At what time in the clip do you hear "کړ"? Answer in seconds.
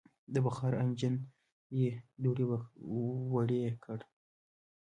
3.83-3.99